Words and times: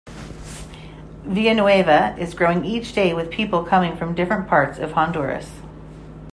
Villanueva 1.25 2.15
is 2.17 2.33
growing 2.33 2.65
each 2.65 2.93
day 2.93 3.13
with 3.13 3.29
people 3.29 3.63
coming 3.63 3.95
from 3.95 4.15
different 4.15 4.47
parts 4.47 4.79
of 4.79 4.93
Honduras. 4.93 5.51